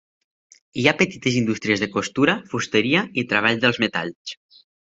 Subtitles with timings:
[0.83, 4.39] Hi ha petites indústries de costura, fusteria i treball dels metalls.